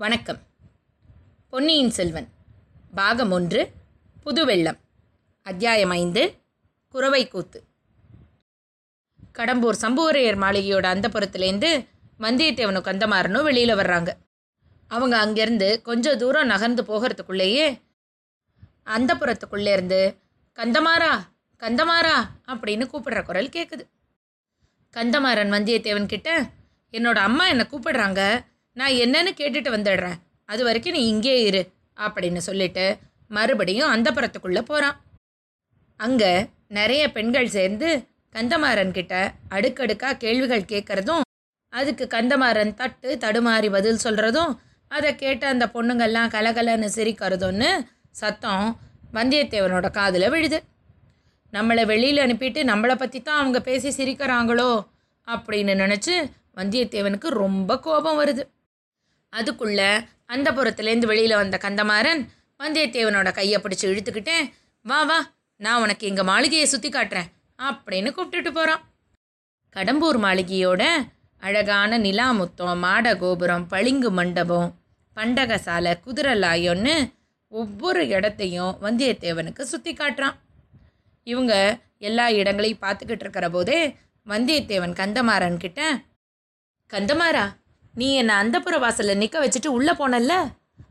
வணக்கம். 0.00 0.38
பொன்னியின் 1.50 1.90
செல்வன் 1.90 2.28
பாகம் 2.94 3.30
ஒன்று 3.30 3.72
புதுவெள்ளம் 4.24 4.78
அத்தியாயம் 5.42 5.90
ஐந்து 5.90 6.22
குறவை 6.88 7.28
கூத்து. 7.28 7.64
கடம்பூர் 9.38 9.78
சம்புவரையர் 9.82 10.38
மாளிகையோட 10.38 10.86
அந்தப்புறத்துலேருந்து 10.94 11.70
வந்தியத்தேவனும் 12.20 12.86
கந்தமாறனும் 12.88 13.42
வெளியில் 13.42 13.74
வர்றாங்க. 13.74 14.10
அவங்க 14.88 15.26
அங்கேருந்து 15.26 15.82
கொஞ்சம் 15.82 16.18
தூரம் 16.18 16.46
நகர்ந்து 16.46 16.82
போகிறதுக்குள்ளேயே 16.82 17.80
அந்தப்புறத்துக்குள்ளே 18.86 19.72
இருந்து 19.72 20.18
கந்தமாரா 20.58 21.12
கந்தமாரா 21.62 22.16
அப்படின்னு 22.46 22.86
கூப்பிடுற 22.86 23.22
குரல் 23.24 23.48
கேட்குது 23.48 23.86
கந்தமாறன் 24.94 25.54
வந்தியத்தேவன் 25.56 26.06
கிட்ட 26.06 26.50
என்னோட 26.92 27.14
அம்மா 27.14 27.48
என்னை 27.48 27.66
கூப்பிடுறாங்க 27.66 28.22
நான் 28.78 28.98
என்னன்னு 29.04 29.30
கேட்டுட்டு 29.40 29.70
வந்துடுறேன். 29.76 30.18
அது 30.48 30.62
வரைக்கும் 30.64 30.96
நீ 30.96 31.02
இங்கே 31.12 31.34
இரு 31.48 31.62
அப்படின்னு 31.96 32.40
சொல்லிட்டு 32.48 32.84
மறுபடியும் 33.36 33.92
அந்தப்புறத்துக்குள்ளே 33.94 34.62
போகிறான் 34.70 34.96
அங்கே 36.00 36.32
நிறைய 36.78 37.02
பெண்கள் 37.16 37.54
சேர்ந்து 37.56 37.88
கந்தமாறன் 38.34 38.96
கிட்ட 38.98 39.14
அடுக்கடுக்காக 39.56 40.18
கேள்விகள் 40.24 40.70
கேட்குறதும் 40.72 41.24
அதுக்கு 41.72 42.04
கந்தமாறன் 42.16 42.72
தட்டு 42.80 43.10
தடுமாறி 43.24 43.68
பதில் 43.76 44.02
சொல்கிறதும் 44.04 44.52
அதை 44.90 45.10
கேட்டு 45.14 45.46
அந்த 45.46 45.64
பொண்ணுங்கள்லாம் 45.74 46.32
கலகலன்னு 46.34 46.88
சிரிக்கிறதும்னு 46.96 47.70
சத்தம் 48.20 48.66
வந்தியத்தேவனோட 49.14 49.86
காதில் 49.90 50.30
விழுது. 50.34 50.58
நம்மளை 51.52 51.82
வெளியில் 51.86 52.22
அனுப்பிட்டு 52.24 52.62
நம்மளை 52.70 52.94
பற்றி 52.94 53.18
தான் 53.22 53.40
அவங்க 53.40 53.58
பேசி 53.60 53.90
சிரிக்கிறாங்களோ 53.98 54.70
அப்படின்னு 55.28 55.74
நினச்சி 55.84 56.14
வந்தியத்தேவனுக்கு 56.60 57.28
ரொம்ப 57.42 57.78
கோபம் 57.86 58.18
வருது. 58.20 58.44
அதுக்குள்ள 59.36 60.06
அந்த 60.26 60.52
புறத்துலேருந்து 60.52 61.06
வெளியில் 61.06 61.36
வந்த 61.36 61.58
கந்தமாறன் 61.62 62.28
வந்தியத்தேவனோட 62.58 63.32
கையை 63.32 63.60
பிடிச்சி 63.60 63.82
இழுத்துக்கிட்டேன் 63.82 64.52
வா 64.82 65.02
வா 65.02 65.32
நான் 65.56 65.80
உனக்கு 65.80 66.06
எங்கள் 66.06 66.24
மாளிகையை 66.24 66.66
சுற்றி 66.66 66.88
காட்டுறேன் 66.88 67.30
அப்படின்னு 67.58 68.10
கூப்பிட்டுட்டு 68.10 68.50
போகிறான் 68.52 68.82
கடம்பூர் 69.76 70.18
மாளிகையோட 70.18 70.82
அழகான 71.38 71.98
நிலாமுத்தம் 71.98 72.78
மாட 72.78 73.16
கோபுரம் 73.16 73.66
பளிங்கு 73.66 74.10
மண்டபம் 74.10 74.80
பண்டகசாலை 75.16 75.92
குதிரலாயோன்னு 76.06 77.12
ஒவ்வொரு 77.48 78.06
இடத்தையும் 78.06 78.78
வந்தியத்தேவனுக்கு 78.82 79.60
சுற்றி 79.60 79.92
காட்டுறான். 79.92 80.36
இவங்க 81.24 81.78
எல்லா 81.98 82.30
இடங்களையும் 82.30 82.82
பார்த்துக்கிட்டு 82.82 83.20
இருக்கிற 83.20 83.50
போதே 83.50 83.96
வந்தியத்தேவன் 84.26 84.92
கந்தமாறன் 84.92 85.56
கிட்ட 85.56 86.04
கந்தமாரா 86.90 87.56
நீ 87.98 88.14
என்னை 88.14 88.34
அந்தப்புற 88.34 88.78
வாசலில் 88.78 89.16
நிற்க 89.16 89.46
வச்சுட்டு 89.46 89.66
உள்ளே 89.66 89.92
போனல்ல? 89.92 90.32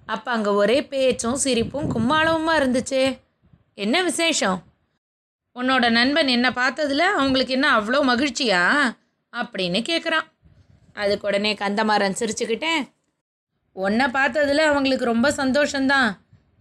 அப்போ 0.05 0.31
அங்கே 0.31 0.49
ஒரே 0.49 0.85
பேச்சும் 0.85 1.35
சிரிப்பும் 1.35 1.89
கும்மாளவுமா 1.93 2.53
இருந்துச்சே. 2.53 3.19
என்ன 3.73 4.03
விசேஷம்? 4.03 4.63
உன்னோட 5.55 5.91
நண்பன் 5.91 6.27
என்னை 6.27 6.49
பார்த்ததுல 6.49 6.97
அவங்களுக்கு 6.97 7.53
என்ன 7.53 7.79
அவ்வளோ 7.79 7.99
மகிழ்ச்சியா? 8.07 8.61
அப்படின்னு 9.31 9.79
கேட்குறான் 9.89 10.25
அதுக்கு 10.93 11.27
உடனே 11.27 11.53
கந்தமாறன் 11.53 12.15
சிரிச்சுக்கிட்டேன். 12.19 12.91
உன்னை 13.71 14.05
பார்த்ததில் 14.05 14.65
அவங்களுக்கு 14.65 15.05
ரொம்ப 15.05 15.29
சந்தோஷந்தான் 15.29 16.13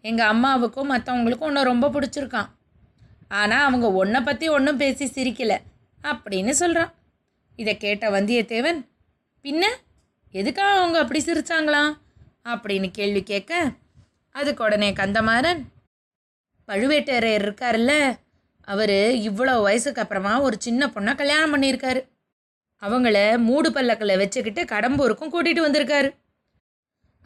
எங்கள் 0.02 0.26
அம்மாவுக்கும் 0.26 0.90
மற்றவங்களுக்கும் 0.94 1.48
உன்னை 1.50 1.62
ரொம்ப 1.62 1.88
பிடிச்சிருக்கான். 1.88 2.48
ஆனால் 3.28 3.64
அவங்க 3.64 3.90
உன்னை 3.90 4.20
பற்றி 4.20 4.48
ஒன்றும் 4.48 4.76
பேசி 4.76 5.04
சிரிக்கலை. 5.04 5.58
அப்படின்னு 6.02 6.50
சொல்கிறான் 6.50 6.94
இதை 7.56 7.76
கேட்ட 7.76 8.10
வந்தியத்தேவன் 8.10 8.86
பின்ன? 9.42 9.64
எதுக்காக 10.38 10.78
அவங்க 10.78 10.98
அப்படி 11.02 11.20
சிரிச்சாங்களாம் 11.22 11.92
அப்படின்னு 12.52 12.88
கேள்வி 12.98 13.22
கேட்க 13.22 13.52
அதுக்கு 14.34 14.62
உடனே 14.64 14.90
கந்தமாறன் 14.92 15.60
பழுவேட்டரையர் 16.68 17.44
இருக்கார்ல 17.44 17.92
அவர் 18.68 18.98
இவ்வளோ 19.28 19.54
வயசுக்கு 19.62 20.02
அப்புறமா 20.02 20.32
ஒரு 20.40 20.56
சின்ன 20.58 20.86
பொண்ணை 20.94 21.12
கல்யாணம் 21.16 21.52
பண்ணியிருக்காரு. 21.54 22.00
அவங்கள 22.82 23.18
மூடு 23.44 23.68
பல்லக்கில் 23.72 24.20
வச்சுக்கிட்டு 24.22 24.62
கடம்பூருக்கும் 24.72 25.32
கூட்டிகிட்டு 25.34 25.66
வந்திருக்காரு. 25.66 26.08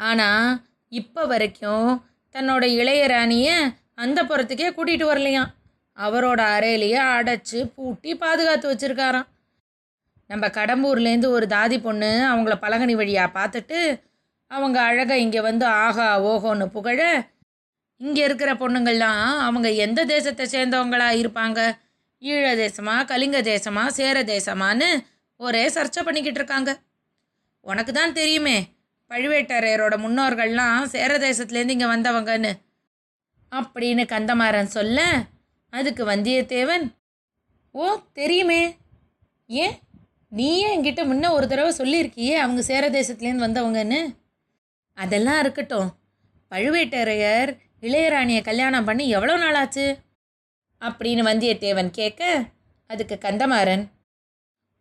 ஆனால் 0.01 0.49
இப்போ 0.93 1.23
வரைக்கும் 1.33 1.89
தன்னோட 2.35 2.65
இளையராணியை 2.81 3.57
அந்த 4.03 4.19
புறத்துக்கே 4.25 4.69
கூட்டிகிட்டு 4.77 5.07
வரலையாம். 5.11 5.51
அவரோட 5.99 6.41
அறையிலேயே 6.57 7.01
அடைச்சி 7.17 7.59
பூட்டி 7.75 8.11
பாதுகாத்து 8.15 8.67
வச்சுருக்காராம். 8.73 9.29
நம்ம 10.31 10.47
கடம்பூர்லேருந்து 10.49 11.29
ஒரு 11.29 11.47
தாதி 11.47 11.77
பொண்ணு 11.81 12.11
அவங்கள 12.31 12.55
பலகனி 12.61 12.95
வழியாக 12.97 13.35
பார்த்துட்டு 13.39 13.79
அவங்க 14.51 14.79
அழகை 14.83 15.17
இங்கே 15.21 15.41
வந்து 15.41 15.67
ஆஹா 15.67 16.07
ஓஹோன்னு 16.23 16.67
புகழ 16.67 17.01
இங்கே 18.01 18.23
இருக்கிற 18.25 18.51
பொண்ணுங்கள்லாம் 18.55 19.25
அவங்க 19.39 19.69
எந்த 19.85 20.01
தேசத்தை 20.05 20.45
சேர்ந்தவங்களா 20.47 21.09
இருப்பாங்க? 21.13 21.61
ஈழ 22.23 22.45
தேசமா 22.63 22.95
கலிங்க 23.05 23.39
தேசமா 23.43 23.87
சேர 23.87 24.23
தேசமான்னு 24.25 24.89
ஒரே 25.41 25.65
சர்ச்சை 25.69 26.03
பண்ணிக்கிட்டு 26.05 26.41
இருக்காங்க. 26.41 26.71
உனக்கு 27.67 27.93
தான் 27.93 28.13
தெரியுமே 28.13 28.57
பழுவேட்டரையரோட 29.11 29.95
முன்னோர்கள்லாம் 29.97 30.83
சேர 30.85 31.13
தேசத்துலேருந்து 31.19 31.77
இங்கே 31.77 31.93
வந்தவங்கன்னு. 31.95 32.53
அப்படின்னு 33.53 34.05
கந்தமாறன் 34.07 34.75
சொல்ல 34.77 34.99
அதுக்கு 35.73 36.05
வந்தியத்தேவன் 36.05 36.85
ஓ 37.75 37.87
தெரியுமே 38.13 38.63
நீயே 40.41 40.67
என்கிட்ட 40.75 41.03
முன்ன 41.11 41.31
ஒரு 41.37 41.47
தடவை 41.53 41.71
சொல்லியிருக்கியே 41.79 42.35
அவங்க 42.43 42.61
சேர 42.69 42.85
தேசத்துலேருந்து 42.99 43.47
வந்தவங்கன்னு? 43.47 44.01
அதெல்லாம் 44.99 45.41
இருக்கட்டும். 45.45 45.89
பழுவேட்டரையர் 46.53 47.51
இளையராணியை 47.87 48.41
கல்யாணம் 48.49 48.87
பண்ணி 48.89 49.05
எவ்வளோ 49.17 49.35
நாள் 49.43 49.59
ஆச்சு 49.63 49.87
அப்படின்னு 50.83 51.23
வந்தியத்தேவன் 51.29 51.91
கேட்க 51.99 52.23
அதுக்கு 52.91 53.17
கந்தமாறன் 53.25 53.85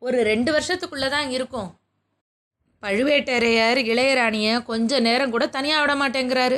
ஒரு 0.02 0.18
ரெண்டு 0.30 0.50
வருஷத்துக்குள்ளே 0.56 1.08
தான் 1.16 1.30
இருக்கும். 1.36 1.70
பழுவேட்டரையர் 2.84 3.80
இளையராணியை 3.92 4.54
கொஞ்ச 4.70 5.00
நேரம் 5.08 5.34
கூட 5.34 5.46
தனியாக 5.56 5.82
விட 5.84 5.94
மாட்டேங்கிறாரு. 6.02 6.58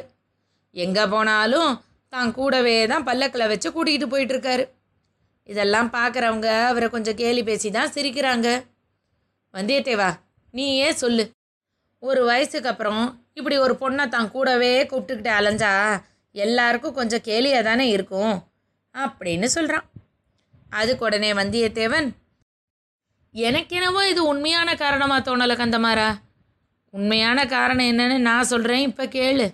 எங்கே 0.75 1.05
போனாலும் 1.13 1.71
தான் 2.13 2.35
கூடவே 2.37 2.75
தான் 2.91 3.07
பல்லக்கில் 3.09 3.51
வச்சு 3.51 3.69
கூட்டிகிட்டு 3.75 4.11
போயிட்டுருக்காரு 4.13 4.65
இதெல்லாம் 5.49 5.89
பார்க்குறவங்க 5.97 6.49
அவரை 6.71 6.87
கொஞ்சம் 6.95 7.19
கேலி 7.21 7.41
பேசி 7.49 7.69
தான் 7.77 7.93
சிரிக்கிறாங்க. 7.95 8.49
வந்தியத்தேவா 9.53 10.09
நீ 10.53 10.65
ஏன் 10.85 10.99
சொல்லு. 11.01 11.23
ஒரு 11.99 12.21
வயசுக்கு 12.25 12.69
அப்புறம் 12.69 13.03
இப்படி 13.33 13.57
ஒரு 13.57 13.73
பொண்ணை 13.81 14.05
தான் 14.07 14.31
கூடவே 14.31 14.71
கூப்பிட்டுக்கிட்டு 14.85 15.31
அலைஞ்சா 15.39 15.71
எல்லாருக்கும் 16.35 16.97
கொஞ்சம் 16.99 17.25
கேலியாக 17.27 17.67
தானே 17.69 17.85
இருக்கும்? 17.89 18.35
அப்படின்னு 18.95 19.47
சொல்கிறான் 19.55 19.87
அதுக்கு 20.69 21.05
உடனே 21.05 21.31
வந்தியத்தேவன் 21.33 22.07
எனக்கெனவோ 23.35 24.01
இது 24.09 24.21
உண்மையான 24.25 24.69
காரணமாக 24.75 25.25
தோணலை 25.27 25.55
கந்தமாரா 25.61 26.09
உண்மையான 26.93 27.45
காரணம் 27.45 27.89
என்னன்னு 27.91 28.17
நான் 28.19 28.49
சொல்கிறேன் 28.51 28.85
இப்போ 28.87 29.03
கேளு. 29.05 29.45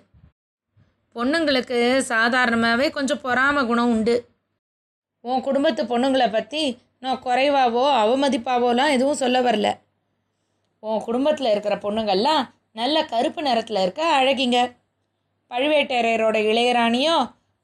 பொண்ணுங்களுக்கு 1.16 1.78
சாதாரணமாகவே 2.12 2.86
கொஞ்சம் 2.90 3.22
பொறாம 3.22 3.66
குணம் 3.66 3.90
உண்டு. 3.90 4.16
உன் 5.24 5.40
குடும்பத்து 5.40 5.82
பொண்ணுங்களை 5.84 6.28
பற்றி 6.32 6.62
நான் 6.98 7.22
குறைவாவோ 7.24 7.84
அவமதிப்பாவோலாம் 8.02 8.94
எதுவும் 8.96 9.20
சொல்ல 9.22 9.38
வரல. 9.40 9.68
உன் 10.82 11.04
குடும்பத்தில் 11.04 11.50
இருக்கிற 11.50 11.76
பொண்ணுங்கள்லாம் 11.76 12.42
நல்ல 12.72 13.04
கருப்பு 13.04 13.42
நிறத்தில் 13.42 13.82
இருக்க 13.82 14.02
அழகிங்க. 14.20 14.58
பழுவேட்டரையரோட 15.50 16.36
இளையராணியோ 16.42 17.16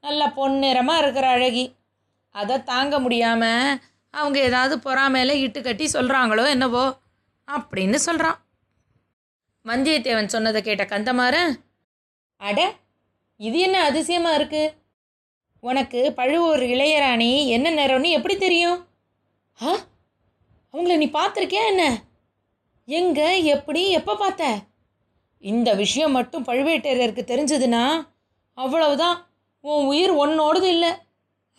நல்ல 0.05 0.27
பொன்னிறமாக 0.37 1.03
இருக்கிற 1.03 1.27
அழகி. 1.29 1.65
அதை 2.35 2.63
தாங்க 2.63 2.99
முடியாமல் 2.99 3.79
அவங்க 4.11 4.39
ஏதாவது 4.41 4.79
பொறாமையில் 4.79 5.41
இட்டு 5.41 5.63
கட்டி 5.63 5.87
சொல்கிறாங்களோ 5.93 6.49
என்னவோ 6.49 6.85
அப்படின்னு 7.49 7.95
சொல்கிறான் 7.95 8.39
வந்தியத்தேவன் 9.67 10.27
சொன்னதை 10.27 10.63
கேட்ட 10.63 10.85
கந்தமாறன் 10.85 11.53
அட 12.41 12.60
இது 13.41 13.59
என்ன 13.59 13.83
அதிசயமாக 13.83 14.39
இருக்குது 14.39 14.75
உனக்கு 15.63 16.13
பழுவூர் 16.13 16.63
இளையராணி 16.63 17.47
என்ன 17.47 17.71
நேரம்னு 17.71 18.10
எப்படி 18.10 18.37
தெரியும்? 18.37 18.78
ஆ? 19.60 19.71
அவங்கள 20.75 20.97
நீ 20.97 21.07
பார்த்துருக்கியா 21.13 21.65
என்ன? 21.67 21.84
எங்கே 22.89 23.28
எப்படி 23.54 23.83
எப்போ 23.98 24.13
பார்த்த? 24.15 24.45
இந்த 25.45 25.69
விஷயம் 25.75 26.16
மட்டும் 26.16 26.47
பழுவேட்டரையருக்கு 26.48 27.22
தெரிஞ்சதுன்னா 27.31 27.84
அவ்வளவுதான் 28.59 29.16
உன் 29.65 29.86
உயிர் 29.91 30.13
ஒன்னோடது 30.22 30.69
இல்லை 30.75 30.92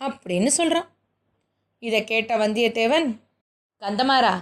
அப்படின்னு 0.00 0.50
சொல்கிறான் 0.58 0.88
இதை 1.82 2.00
கேட்ட 2.04 2.32
வந்தியத்தேவன் 2.36 3.08
கந்தமாரா 3.82 4.34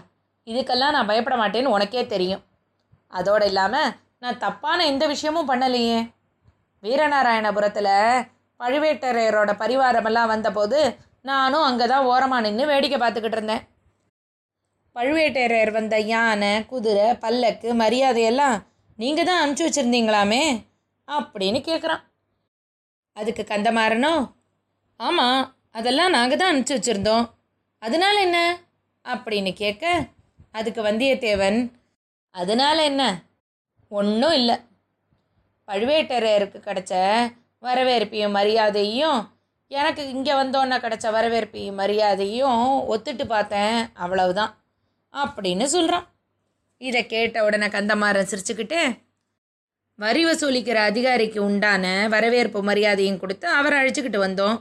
இதுக்கெல்லாம் 0.47 0.95
நான் 0.97 1.11
பயப்பட 1.11 1.37
மாட்டேன்னு 1.41 1.75
உனக்கே 1.77 2.03
தெரியும். 2.07 2.43
அதோடு 3.13 3.47
இல்லாமல் 3.51 3.93
நான் 4.23 4.41
தப்பான 4.45 4.79
எந்த 4.93 5.05
விஷயமும் 5.13 5.51
பண்ணலையே. 5.51 5.99
வீரநாராயணபுரத்தில் 6.83 7.93
பழுவேட்டரையரோட 8.61 9.51
பரிவாரமெல்லாம் 9.63 10.33
வந்தபோது 10.35 10.81
நானும் 11.31 11.67
அங்கே 11.69 11.87
தான் 11.93 12.09
ஓரமாக 12.13 12.45
நின்று 12.47 12.65
வேடிக்கை 12.73 12.99
பார்த்துக்கிட்டு 13.01 13.39
இருந்தேன். 13.39 13.65
பழுவேட்டரையர் 14.97 15.71
வந்த 15.71 15.99
யானை 16.01 16.67
குதிரை 16.67 17.15
பல்லக்கு 17.15 17.75
மரியாதையெல்லாம் 17.75 18.57
நீங்கள் 18.99 19.25
தான் 19.25 19.41
அனுப்பிச்சி 19.43 19.67
வச்சுருந்தீங்களாமே? 19.67 20.43
அப்படின்னு 21.09 21.61
கேட்குறான் 21.61 22.03
அதுக்கு 23.13 23.43
கந்தமாறனோ 23.49 24.15
ஆமாம் 25.01 25.41
அதெல்லாம் 25.71 26.11
நாங்கள் 26.11 26.39
தான் 26.39 26.51
அனுப்பிச்சி 26.53 26.77
வச்சுருந்தோம். 26.77 27.25
அதனால 27.79 28.21
என்ன? 28.21 28.39
அப்படின்னு 29.05 29.53
கேட்க 29.53 29.85
அதுக்கு 30.53 30.83
வந்தியத்தேவன் 30.83 31.59
அதனால 32.31 32.85
என்ன? 32.85 33.03
ஒன்றும் 33.89 34.33
இல்லை. 34.33 34.57
பழுவேட்டரையருக்கு 35.69 36.59
கிடச்ச 36.61 36.93
வரவேற்பையும் 37.63 38.37
மரியாதையும் 38.39 39.21
எனக்கு 39.71 40.09
இங்கே 40.09 40.33
வந்தோன்னே 40.33 40.77
கிடச்ச 40.79 41.07
வரவேற்பையும் 41.11 41.81
மரியாதையும் 41.83 42.63
ஒத்துட்டு 42.93 43.25
பார்த்தேன். 43.27 43.91
அவ்வளவுதான். 43.95 44.53
அப்படின்னு 45.23 45.67
சொல்கிறான் 45.75 46.07
இதை 46.81 47.01
கேட்ட 47.07 47.45
உடனே 47.47 47.69
கந்தமாறன் 47.75 48.31
சிரிச்சுக்கிட்டு 48.31 48.81
வரி 49.99 50.23
வசூலிக்கிற 50.27 50.79
அதிகாரிக்கு 50.91 51.41
உண்டான 51.49 51.85
வரவேற்பு 52.15 52.61
மரியாதையும் 52.69 53.21
கொடுத்து 53.23 53.47
அவரை 53.59 53.77
அழைச்சிக்கிட்டு 53.81 54.21
வந்தோம். 54.25 54.57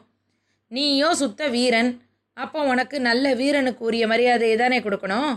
நீயோ 0.71 1.09
சுத்த 1.21 1.47
வீரன். 1.55 1.89
அப்போ 2.37 2.59
உனக்கு 2.71 2.97
நல்ல 3.07 3.25
வீரனுக்கு 3.39 3.81
உரிய 3.89 4.03
மரியாதையை 4.11 4.57
தானே 4.57 4.77
கொடுக்கணும்? 4.85 5.31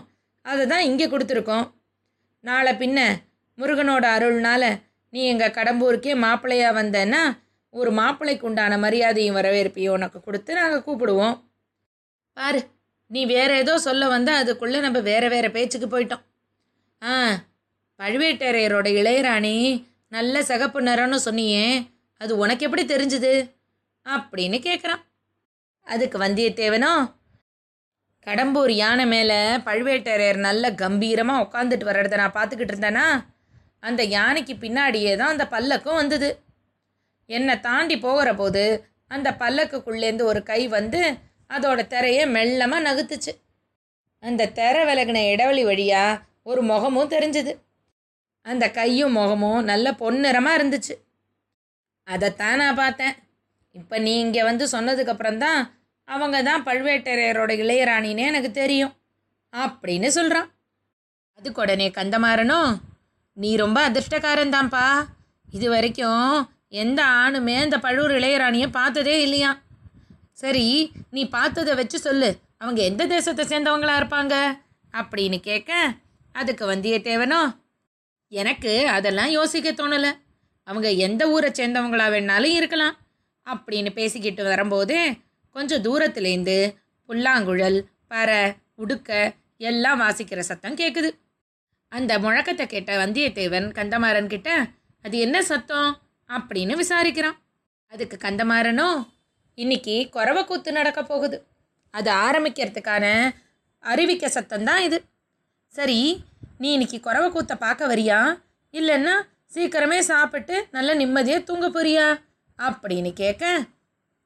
அதை 0.47 0.65
தான் 0.73 0.87
இங்கே 0.89 1.07
கொடுத்துருக்கோம். 1.13 1.67
நாளை 2.45 2.73
பின்ன 2.83 2.99
முருகனோட 3.59 4.05
அருள்னால 4.17 4.62
நீ 5.12 5.21
எங்கள் 5.33 5.57
கடம்பூருக்கே 5.59 6.15
மாப்பிள்ளையாக 6.25 6.79
வந்தேன்னா 6.81 7.23
ஒரு 7.75 7.91
மாப்பிள்ளைக்கு 8.01 8.47
உண்டான 8.49 8.79
மரியாதையும் 8.85 9.39
வரவேற்பையும் 9.39 9.97
உனக்கு 9.99 10.19
கொடுத்து 10.21 10.61
நாங்கள் 10.61 10.87
கூப்பிடுவோம். 10.87 11.37
பாரு 12.37 12.61
நீ 13.11 13.20
வேற 13.26 13.50
ஏதோ 13.56 13.75
சொல்ல 13.79 14.08
வந்தால் 14.08 14.41
அதுக்குள்ளே 14.43 14.79
நம்ம 14.81 14.99
வேற 15.00 15.25
வேற 15.29 15.47
பேச்சுக்கு 15.50 15.88
போயிட்டோம். 15.88 16.23
ஆ 17.03 17.12
பழுவேட்டரையரோட 18.00 18.87
இளையராணி 19.00 19.56
நல்ல 20.08 20.43
சகப்பு 20.43 20.81
நிறம்னு 20.82 21.19
சொன்னியே 21.25 21.67
அது 22.20 22.32
உனக்கு 22.37 22.64
எப்படி 22.67 22.85
தெரிஞ்சுது? 22.85 23.32
அப்படின்னு 24.06 24.58
கேட்குறான் 24.69 25.03
அதுக்கு 25.87 26.19
வந்தியத்தேவனோ 26.19 26.93
கடம்பூர் 28.26 28.73
யானை 28.75 29.06
மேலே 29.06 29.38
பழுவேட்டரையர் 29.67 30.41
நல்ல 30.49 30.70
கம்பீரமாக 30.75 31.44
உட்காந்துட்டு 31.44 31.88
வர்றத 31.91 32.17
நான் 32.17 32.37
பார்த்துக்கிட்டு 32.37 32.75
இருந்தேனா 32.75 33.06
அந்த 33.81 34.02
யானைக்கு 34.17 34.55
பின்னாடியே 34.55 35.17
தான் 35.17 35.32
அந்த 35.35 35.44
பல்லக்கும் 35.50 35.94
வந்தது. 35.94 36.31
என்னை 37.31 37.55
தாண்டி 37.61 37.97
போகிற 37.99 38.29
போது 38.35 38.64
அந்த 39.09 39.29
பல்லக்குக்குள்ளேருந்து 39.41 40.23
ஒரு 40.23 40.43
கை 40.43 40.61
வந்து 40.69 41.00
அதோட 41.51 41.81
திரையை 41.87 42.25
மெல்லமாக 42.37 42.87
நகுத்துச்சு. 42.89 43.33
அந்த 44.23 44.51
திரை 44.59 44.83
விலகின 44.89 45.23
இடைவெளி 45.33 45.63
வழியாக 45.65 46.21
ஒரு 46.43 46.61
முகமும் 46.71 47.13
தெரிஞ்சுது. 47.15 47.53
அந்த 48.47 48.65
கையும் 48.71 49.17
முகமும் 49.21 49.61
நல்ல 49.71 49.87
பொன்னிறமாக 50.03 50.59
இருந்துச்சு. 50.59 50.95
அதைத்தான் 52.09 52.61
நான் 52.63 52.81
பார்த்தேன். 52.83 53.15
இப்போ 53.75 53.97
நீ 53.99 54.13
இங்கே 54.25 54.43
வந்து 54.43 54.65
சொன்னதுக்கப்புறம் 54.75 55.41
தான் 55.45 55.61
அவங்க 56.09 56.37
தான் 56.43 56.65
பழுவேட்டரையரோட 56.69 57.53
இளையராணினே 57.63 58.25
எனக்கு 58.33 58.51
தெரியும் 58.61 58.93
அப்படின்னு 59.53 60.09
சொல்கிறான் 60.19 60.49
அதுக்கு 61.39 61.63
உடனே 61.63 61.89
கந்தமாறனும் 61.91 62.71
நீ 63.37 63.51
ரொம்ப 63.57 63.79
அதிர்ஷ்டக்காரன் 63.89 64.55
தான்ப்பா 64.57 64.87
இது 65.49 65.67
வரைக்கும் 65.71 66.31
எந்த 66.83 67.01
ஆணுமே 67.23 67.57
அந்த 67.65 67.77
பழுவூர் 67.79 68.15
இளையராணியை 68.19 68.69
பார்த்ததே 68.71 69.17
இல்லையா 69.21 69.51
சரி 70.37 70.93
நீ 71.11 71.29
பார்த்ததை 71.29 71.75
வச்சு 71.75 71.99
சொல்லு. 71.99 72.38
அவங்க 72.59 72.83
எந்த 72.83 73.06
தேசத்தை 73.06 73.44
சேர்ந்தவங்களா 73.47 73.94
இருப்பாங்க? 74.00 74.35
அப்படின்னு 74.93 75.38
கேட்க 75.41 75.73
அதுக்கு 76.33 76.65
வந்தியத்தேவனோ 76.73 77.41
எனக்கு 78.33 78.88
அதெல்லாம் 78.88 79.31
யோசிக்க 79.31 79.73
தோணலை. 79.73 80.12
அவங்க 80.65 80.88
எந்த 80.91 81.23
ஊரை 81.31 81.50
சேர்ந்தவங்களா 81.50 82.06
வேணாலும் 82.15 82.56
இருக்கலாம். 82.61 82.97
அப்படின்னு 83.47 83.91
பேசிக்கிட்டு 83.91 84.44
வரும்போதே 84.44 85.03
கொஞ்சம் 85.50 85.83
தூரத்துலேருந்து 85.83 86.77
புல்லாங்குழல் 87.09 87.79
பறை 88.09 88.41
உடுக்க 88.75 89.35
எல்லாம் 89.56 90.00
வாசிக்கிற 90.00 90.38
சத்தம் 90.38 90.77
கேட்குது 90.77 91.11
அந்த 91.93 92.19
முழக்கத்தை 92.19 92.67
கேட்ட 92.67 93.06
வந்தியத்தேவன் 93.06 93.69
கந்தமாறன் 93.79 94.27
கிட்ட 94.27 94.50
அது 95.05 95.19
என்ன 95.19 95.43
சத்தம்? 95.43 95.91
அப்படின்னு 96.29 96.75
விசாரிக்கிறான். 96.83 97.37
அதுக்கு 97.93 98.17
கந்தமாறனோ 98.21 98.88
இன்னைக்கு 99.58 99.94
குறவை 100.11 100.44
கூத்து 100.44 100.70
நடக்க 100.73 101.00
போகுது. 101.03 101.37
அது 101.91 102.11
ஆரம்பிக்கிறதுக்கான 102.25 103.05
அறிவிக்க 103.85 104.29
சத்தம் 104.29 104.67
தான் 104.69 104.82
இது. 104.87 104.99
சரி 105.75 106.00
நீ 106.58 106.69
இன்னைக்கு 106.73 106.99
குறவை 107.00 107.29
கூத்தை 107.31 107.56
பார்க்க 107.56 107.91
வரியா? 107.93 108.19
இல்லைன்னா 108.75 109.14
சீக்கிரமே 109.55 109.99
சாப்பிட்டு 110.11 110.56
நல்ல 110.76 110.91
நிம்மதியாக 110.94 111.47
தூங்க 111.49 111.67
போறியா? 111.69 112.06
அப்படின்னு 112.58 113.12
கேட்க 113.12 113.44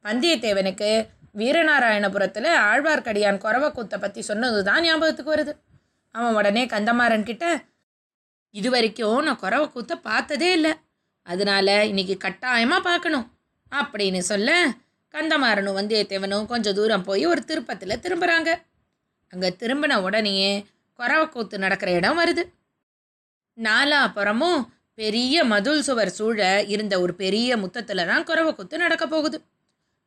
வந்தியத்தேவனுக்கு 0.04 0.90
வீரநாராயணபுரத்தில் 1.38 2.50
ஆழ்வார்க்கடியான் 2.68 3.42
குறவை 3.46 3.70
கூத்தை 3.70 3.98
பற்றி 3.98 4.20
சொன்னது 4.30 4.60
தான் 4.64 4.82
ஞாபகத்துக்கு 4.82 5.34
வருது. 5.34 5.54
அவன் 6.14 6.34
உடனே 6.34 6.66
கந்தமாறன் 6.66 7.28
கிட்ட 7.30 7.46
இது 8.54 8.68
வரைக்கும் 8.70 9.18
நான் 9.22 9.42
குறவை 9.46 9.66
பார்த்ததே 10.08 10.52
இல்லை. 10.52 10.74
அதனால 11.26 11.84
இன்னைக்கு 11.84 12.16
கட்டாயமாக 12.18 12.86
பார்க்கணும். 12.90 13.26
அப்படின்னு 13.72 14.18
சொல்ல 14.32 14.50
கந்தமாறனும் 15.14 15.78
வந்தியத்தேவனும் 15.78 16.50
கொஞ்சம் 16.52 16.76
தூரம் 16.78 17.06
போய் 17.08 17.24
ஒரு 17.32 17.42
திருப்பத்தில் 17.44 18.02
திரும்புகிறாங்க 18.04 18.50
அங்கே 19.32 19.48
திரும்பின 19.60 19.98
உடனேயே 20.06 20.52
குறவக்கூத்து 20.98 21.56
நடக்கிற 21.64 21.90
இடம் 21.98 22.18
வருது. 22.20 22.42
நாலாப்புறமும் 23.58 24.60
பெரிய 24.98 25.44
மதுள் 25.52 25.82
சுவர் 25.88 26.12
சூழ 26.16 26.38
இருந்த 26.74 26.94
ஒரு 27.04 27.12
பெரிய 27.22 27.56
முத்தத்தில் 27.62 28.08
தான் 28.10 28.26
குறவக்கூத்து 28.30 28.82
நடக்க 28.84 29.04
போகுது. 29.06 29.38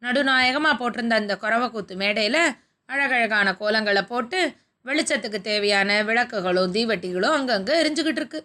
நடுநாயகமாக 0.01 0.75
போட்டிருந்த 0.81 1.15
அந்த 1.21 1.33
குறவக்கூத்து 1.43 1.93
மேடையில் 2.01 2.41
அழகழகான 2.89 3.49
கோலங்களை 3.61 4.03
போட்டு 4.11 4.39
வெளிச்சத்துக்கு 4.85 5.39
தேவையான 5.49 5.89
விளக்குகளும் 6.09 6.73
தீவட்டிகளும் 6.75 7.35
அங்கங்கே 7.37 7.75
எரிஞ்சுக்கிட்டு 7.81 8.21
இருக்கு. 8.21 8.39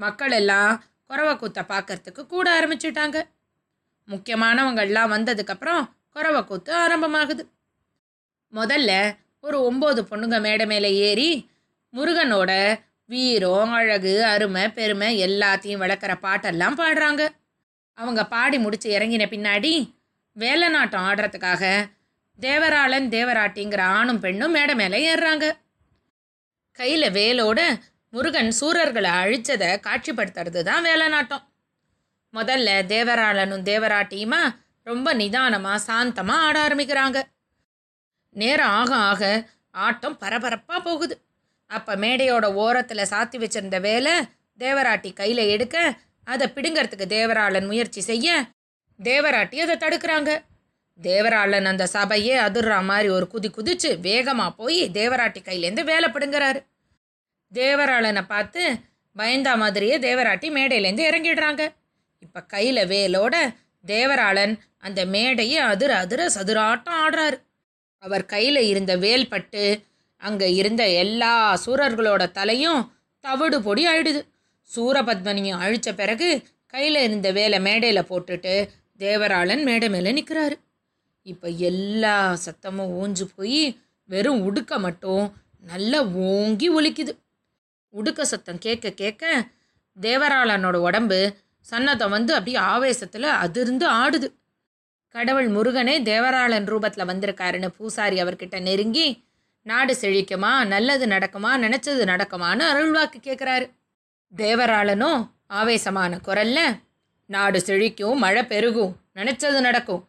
மக்கள் 0.00 0.34
எல்லாம் 0.40 0.72
குறவக்கூத்தை 1.10 1.62
பார்க்கறதுக்கு 1.72 2.22
கூட 2.34 2.46
ஆரம்பிச்சிட்டாங்க. 2.58 3.18
முக்கியமானவங்கள்லாம் 4.08 5.12
வந்ததுக்கப்புறம் 5.14 5.82
குறவை 6.10 6.44
கூத்து 6.44 6.72
ஆரம்பமாகுது. 6.74 7.42
முதல்ல 8.52 9.16
ஒரு 9.40 9.58
ஒம்பது 9.70 10.00
பொண்ணுங்க 10.10 10.40
மேடை 10.40 10.66
மேலே 10.66 10.94
ஏறி 10.94 11.50
முருகனோட 11.94 12.80
வீரம் 13.04 13.72
அழகு 13.72 14.24
அருமை 14.24 14.68
பெருமை 14.68 15.08
எல்லாத்தையும் 15.26 15.82
விளக்குற 15.82 16.12
பாட்டெல்லாம் 16.22 16.78
பாடுறாங்க. 16.80 17.28
அவங்க 17.94 18.26
பாடி 18.26 18.58
முடிச்சு 18.58 18.98
இறங்கின 18.98 19.24
பின்னாடி 19.30 19.72
வேலை 20.32 20.68
நாட்டம் 20.68 21.04
ஆடுறதுக்காக 21.04 21.90
தேவராளன் 22.38 23.08
தேவராட்டிங்கிற 23.16 23.80
ஆணும் 23.80 24.20
பெண்ணும் 24.20 24.50
மேடை 24.50 24.74
மேலே 24.74 25.14
ஏறுறாங்க. 25.14 25.46
கையில் 26.78 27.08
வேலோட 27.12 27.60
முருகன் 28.08 28.52
சூரர்களை 28.60 29.10
அழிச்சதை 29.22 29.68
காட்சிப்படுத்துறது 29.86 30.62
தான் 30.62 30.82
வேலை 30.82 31.08
நாட்டம் 31.08 31.44
முதல்ல 32.36 32.68
தேவராளனும் 32.92 33.66
தேவராட்டியுமா 33.70 34.42
ரொம்ப 34.82 35.08
நிதானமாக 35.14 35.84
சாந்தமாக 35.88 36.44
ஆட 36.46 36.56
ஆரம்பிக்கிறாங்க. 36.66 37.18
நேரம் 38.36 38.74
ஆக 38.80 38.92
ஆக 39.10 39.22
ஆட்டம் 39.70 40.16
பரபரப்பாக 40.18 40.80
போகுது. 40.80 41.14
அப்போ 41.70 41.92
மேடையோட 41.96 42.46
ஓரத்தில் 42.62 43.10
சாத்தி 43.10 43.36
வச்சிருந்த 43.42 43.80
வேலை 43.80 44.14
தேவராட்டி 44.58 45.10
கையில் 45.12 45.42
எடுக்க 45.54 45.76
அதை 46.24 46.46
பிடுங்கிறதுக்கு 46.54 47.06
தேவராளன் 47.16 47.68
முயற்சி 47.70 48.00
செய்ய 48.00 48.26
தேவராட்டி 49.00 49.56
அதை 49.64 49.76
தடுக்கிறாங்க. 49.76 50.30
தேவராளன் 50.98 51.68
அந்த 51.70 51.84
சபையே 51.94 52.34
அதிர்ற 52.46 52.74
மாதிரி 52.84 53.08
ஒரு 53.08 53.26
குதி 53.34 53.48
குதிச்சு 53.56 53.90
வேகமாக 54.00 54.56
போய் 54.58 54.80
தேவராட்டி 54.98 55.40
கையிலேருந்து 55.44 55.84
வேலை 55.84 56.08
பிடுங்குறாரு. 56.10 56.60
தேவராளனை 57.52 58.22
பார்த்து 58.34 58.62
பயந்தா 59.16 59.54
மாதிரியே 59.62 59.96
தேவராட்டி 59.98 60.48
மேடையிலேருந்து 60.58 61.08
இறங்கிடுறாங்க. 61.10 61.62
இப்போ 62.24 62.40
கையில் 62.54 62.82
வேலோட 62.92 63.34
தேவராளன் 63.84 64.54
அந்த 64.86 65.00
மேடையை 65.14 65.58
அதிர 65.72 65.90
அதிர 66.02 66.20
சதுராட்டம் 66.36 66.98
ஆடுறாரு. 67.04 67.36
அவர் 68.02 68.24
கையில் 68.26 68.60
இருந்த 68.70 68.92
வேல் 69.04 69.30
பட்டு 69.32 69.64
அங்கே 70.20 70.48
இருந்த 70.60 70.82
எல்லா 71.02 71.32
சூரர்களோட 71.64 72.22
தலையும் 72.38 72.82
தவிடு 73.24 73.58
பொடி 73.66 73.82
ஆயிடுது. 73.92 74.20
சூரபத்மனியும் 74.70 75.62
அழிச்ச 75.64 75.88
பிறகு 76.00 76.28
கையில் 76.74 76.98
இருந்த 77.06 77.28
வேலை 77.38 77.58
மேடையில் 77.66 78.08
போட்டுட்டு 78.10 78.54
தேவராளன் 79.00 79.62
மேடை 79.68 79.88
மேலே 79.94 80.10
நிற்கிறாரு 80.18 80.56
இப்போ 81.26 81.48
எல்லா 81.70 82.14
சத்தமும் 82.44 82.92
ஊஞ்சு 83.00 83.24
போய் 83.36 83.62
வெறும் 84.08 84.40
உடுக்க 84.48 84.72
மட்டும் 84.78 85.24
நல்லா 85.70 85.98
ஓங்கி 86.28 86.68
ஒலிக்குது. 86.78 87.12
உடுக்க 87.94 88.24
சத்தம் 88.24 88.62
கேட்க 88.66 88.90
கேட்க 89.02 89.24
தேவராளனோட 89.96 90.76
உடம்பு 90.88 91.18
சன்னதம் 91.70 92.14
வந்து 92.16 92.32
அப்படியே 92.34 92.58
ஆவேசத்தில் 92.72 93.28
அதிர்ந்து 93.44 93.86
ஆடுது. 94.02 94.28
கடவுள் 95.14 95.48
முருகனே 95.56 95.94
தேவராளன் 96.10 96.66
ரூபத்தில் 96.72 97.10
வந்திருக்காருன்னு 97.10 97.68
பூசாரி 97.76 98.16
அவர்கிட்ட 98.22 98.58
நெருங்கி 98.60 99.06
நாடு 99.66 99.94
செழிக்குமா 100.00 100.52
நல்லது 100.66 101.06
நடக்குமா 101.06 101.50
நினச்சது 101.64 102.04
நடக்குமான்னு 102.12 102.64
அருள்வாக்கு 102.72 103.18
கேட்குறாரு 103.22 103.66
தேவராளனும் 104.32 105.20
ஆவேசமான 105.58 106.18
குரல்ல 106.26 106.60
நாடு 107.30 107.58
செழிக்கும் 107.66 108.22
மழை 108.24 108.42
பெருகும் 108.44 108.94
நினச்சது 109.14 109.58
நடக்கும். 109.60 110.02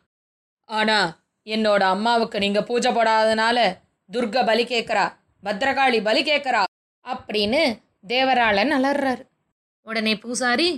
ஆனால் 0.69 1.09
என்னோட 1.47 1.81
அம்மாவுக்கு 1.95 2.37
நீங்கள் 2.39 2.63
பூஜை 2.63 2.91
போடாதனால 2.91 3.57
துர்க 4.09 4.45
பலி 4.45 4.63
கேட்குறா 4.65 5.05
பத்ரகாளி 5.43 5.99
பலி 6.03 6.21
கேட்குறா 6.23 6.63
அப்படின்னு 7.05 7.61
தேவராளன் 8.07 8.73
அலறாரு. 8.77 9.23
உடனே 9.87 10.15
பூசாரி 10.15 10.69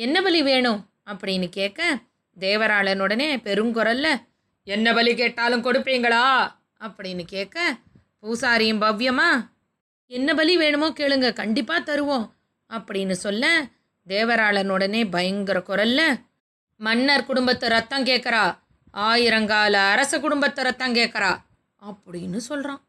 என்ன 0.00 0.16
பலி 0.22 0.40
வேணும்? 0.42 0.80
அப்படின்னு 1.06 1.48
கேட்க 1.48 1.80
தேவராளன் 2.36 3.00
உடனே 3.00 3.36
பெருங்குரல்ல 3.36 4.08
என்ன 4.66 4.92
பலி 4.94 5.12
கேட்டாலும் 5.14 5.64
கொடுப்பீங்களா? 5.64 6.24
அப்படின்னு 6.80 7.24
கேட்க 7.26 7.56
பூசாரியும் 8.22 8.82
பவ்யமா? 8.84 9.28
என்ன 10.10 10.34
பலி 10.34 10.56
வேணுமோ 10.56 10.88
கேளுங்க 10.90 11.32
கண்டிப்பாக 11.32 11.86
தருவோம் 11.88 12.26
அப்படின்னு 12.70 13.16
சொல்ல 13.18 13.44
தேவராளன் 14.06 14.68
உடனே 14.68 15.04
பயங்கர 15.06 15.58
குரல்ல 15.60 16.00
மன்னர் 16.80 17.24
குடும்பத்து 17.24 17.66
ரத்தம் 17.68 18.06
கேட்குறா 18.06 18.44
ஆயிரங்கால 18.94 19.74
அரச 19.92 20.12
குடும்பத்து 20.20 20.62
ரத்தம் 20.62 20.94
கேட்குறா 20.94 21.32
அப்படின்னு 21.82 22.36
சொல்கிறான் 22.48 22.80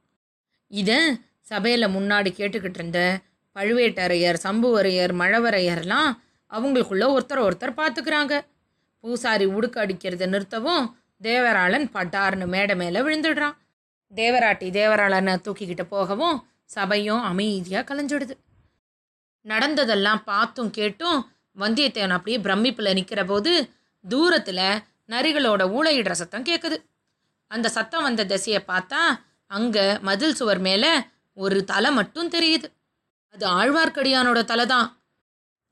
இதை 0.72 1.00
சபையில் 1.48 1.94
முன்னாடி 1.96 2.30
கேட்டுக்கிட்டு 2.38 2.80
இருந்த 2.80 3.00
பழுவேட்டரையர் 3.56 4.39
சம்புவரையர் 4.44 5.13
மழவரையர்லாம் 5.13 6.12
அவங்களுக்குள்ள 6.51 7.05
ஒருத்தர் 7.15 7.46
ஒருத்தர் 7.48 7.79
பார்த்துக்கிறாங்க 7.79 8.34
பூசாரி 9.03 9.46
உடுக்க 9.58 9.75
அடிக்கிறத 9.84 10.25
நிறுத்தவும் 10.34 10.84
தேவராளன் 11.22 11.88
பட்டார்னு 11.96 12.46
மேடை 12.53 12.75
மேலே 12.81 13.00
விழுந்துடுறான். 13.05 13.55
தேவராட்டி 14.12 14.67
தேவராளனை 14.77 15.34
தூக்கிக்கிட்டு 15.46 15.86
போகவும் 15.93 16.38
சபையும் 16.75 17.24
அமைதியாக 17.29 17.84
கலைஞ்சிடுது. 17.89 18.36
நடந்ததெல்லாம் 19.46 20.22
பார்த்தும் 20.31 20.72
கேட்டும் 20.77 21.20
வந்தியத்தேவன் 21.58 22.15
அப்படியே 22.17 22.38
பிரமிப்பில் 22.46 22.96
நிற்கிற 22.98 23.22
போது 23.25 23.51
தூரத்தில் 24.05 24.65
நரிகளோட 25.13 25.62
ஊழையிடுற 25.77 26.13
சத்தம் 26.22 26.48
கேட்குது 26.50 26.77
அந்த 27.51 27.67
சத்தம் 27.77 28.05
வந்த 28.08 28.25
திசையை 28.31 28.62
பார்த்தா 28.72 29.01
அங்கே 29.51 29.86
மதில் 30.08 30.38
சுவர் 30.39 30.62
மேலே 30.67 30.91
ஒரு 31.38 31.58
தலை 31.72 31.89
மட்டும் 31.98 32.31
தெரியுது. 32.36 32.67
அது 33.34 33.46
ஆழ்வார்க்கடியானோட 33.60 34.39
தலை 34.51 34.65
தான். 34.65 34.88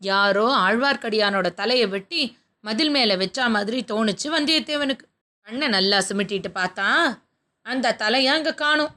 யாரோ 0.01 0.45
ஆழ்வார்க்கடியானோட 0.55 1.53
தலையை 1.53 1.87
வெட்டி 1.87 2.37
மதில் 2.61 2.89
மேலே 2.89 3.15
வச்சா 3.15 3.49
மாதிரி 3.49 3.83
தோணுச்சு 3.87 4.27
வந்தியத்தேவனுக்கு. 4.27 5.05
கண்ணை 5.41 5.67
நல்லா 5.67 5.97
சிமிட்டிட்டு 5.97 6.49
பார்த்தா 6.53 7.19
அந்த 7.61 7.95
தலையை 7.95 8.33
அங்கே 8.33 8.53
காணும். 8.53 8.95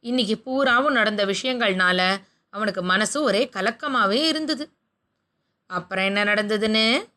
இன்னைக்கு 0.00 0.38
பூராவும் 0.38 0.92
நடந்த 0.92 1.26
விஷயங்கள்னால 1.26 2.00
அவனுக்கு 2.50 2.82
மனசு 2.82 3.22
ஒரே 3.22 3.50
கலக்கமாகவே 3.56 4.20
இருந்தது. 4.26 4.70
அப்புறம் 5.66 6.04
என்ன 6.04 6.24
நடந்ததுன்னு? 6.24 7.08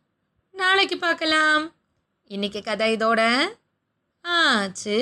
நாளைக்கு 0.51 0.98
பார்க்கலாம். 0.98 1.74
இன்னைக்கு 2.27 2.63
கதை 2.63 2.96
இதோட 2.96 3.22
ஆச்சு. 4.22 4.98